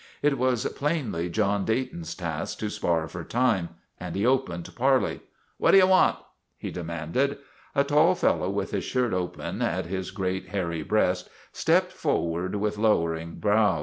[0.23, 3.69] It was plainly John Dayton's task to spar for time,
[3.99, 5.19] and he opened parley."
[5.59, 6.17] What do you want?"
[6.57, 7.37] he demanded.
[7.75, 12.79] A tall fellow, with his shirt open at his great, hairy breast, stepped forward with
[12.79, 13.79] lowering brows.